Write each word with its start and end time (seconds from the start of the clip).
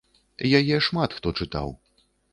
Яе 0.59 0.79
шмат 0.87 1.13
хто 1.19 1.27
чытаў. 1.41 1.69